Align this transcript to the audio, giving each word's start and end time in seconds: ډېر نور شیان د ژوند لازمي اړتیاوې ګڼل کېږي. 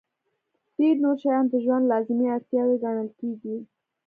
ډېر 0.77 0.95
نور 1.03 1.15
شیان 1.23 1.43
د 1.49 1.53
ژوند 1.63 1.89
لازمي 1.91 2.25
اړتیاوې 2.35 2.75
ګڼل 2.83 3.09
کېږي. 3.19 3.55